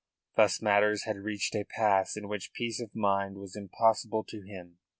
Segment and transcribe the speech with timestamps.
[0.35, 4.79] Thus matters had reached a pass in which peace of mind was impossible to him.